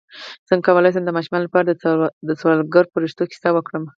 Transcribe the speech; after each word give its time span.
څنګه 0.49 0.65
کولی 0.73 0.89
شم 0.93 1.03
د 1.05 1.11
ماشومانو 1.17 1.45
لپاره 1.47 1.65
د 2.29 2.31
سوالګرو 2.41 2.91
فرښتو 2.93 3.29
کیسه 3.31 3.49
وکړم 3.53 3.83